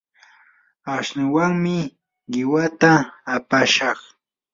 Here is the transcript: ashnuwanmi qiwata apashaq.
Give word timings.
ashnuwanmi 0.95 1.77
qiwata 2.31 2.93
apashaq. 3.35 3.99